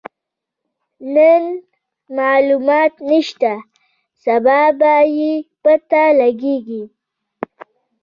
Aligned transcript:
نن 1.13 1.43
مالومات 2.15 2.93
نشته، 3.09 3.53
سبا 4.23 4.61
به 4.79 4.95
يې 5.17 5.33
پته 5.63 6.03
لګيږي. 6.19 6.83